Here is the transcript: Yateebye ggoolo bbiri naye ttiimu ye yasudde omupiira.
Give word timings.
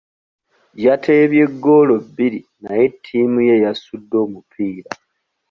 Yateebye 0.85 1.43
ggoolo 1.53 1.95
bbiri 2.05 2.39
naye 2.63 2.85
ttiimu 2.93 3.39
ye 3.49 3.55
yasudde 3.63 4.15
omupiira. 4.25 4.91